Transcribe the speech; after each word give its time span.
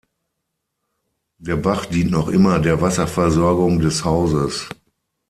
Der 1.37 1.57
Bach 1.57 1.85
dient 1.85 2.09
noch 2.09 2.27
immer 2.29 2.57
der 2.57 2.81
Wasserversorgung 2.81 3.77
des 3.77 4.03
Hauses. 4.03 4.67